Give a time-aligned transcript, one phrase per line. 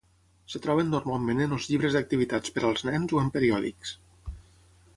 [0.51, 3.93] Es troben normalment en els llibres d'activitats per als nens o en periòdics.